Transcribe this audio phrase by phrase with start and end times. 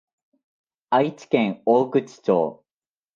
[0.89, 2.63] 愛知県大口町